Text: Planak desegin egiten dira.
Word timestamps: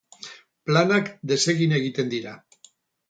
Planak 0.69 1.11
desegin 1.33 1.77
egiten 1.81 2.11
dira. 2.15 2.35